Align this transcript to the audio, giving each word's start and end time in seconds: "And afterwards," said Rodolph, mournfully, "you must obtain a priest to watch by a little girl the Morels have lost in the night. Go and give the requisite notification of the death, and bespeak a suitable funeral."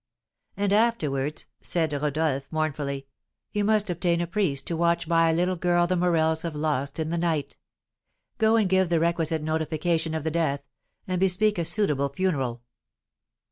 "And 0.57 0.73
afterwards," 0.73 1.45
said 1.61 1.93
Rodolph, 1.93 2.47
mournfully, 2.49 3.05
"you 3.51 3.63
must 3.63 3.87
obtain 3.91 4.19
a 4.19 4.25
priest 4.25 4.65
to 4.65 4.75
watch 4.75 5.07
by 5.07 5.29
a 5.29 5.33
little 5.35 5.55
girl 5.55 5.85
the 5.85 5.95
Morels 5.95 6.41
have 6.41 6.55
lost 6.55 6.97
in 6.99 7.11
the 7.11 7.19
night. 7.19 7.55
Go 8.39 8.55
and 8.55 8.67
give 8.67 8.89
the 8.89 8.99
requisite 8.99 9.43
notification 9.43 10.15
of 10.15 10.23
the 10.23 10.31
death, 10.31 10.63
and 11.07 11.19
bespeak 11.19 11.59
a 11.59 11.65
suitable 11.65 12.09
funeral." 12.09 12.63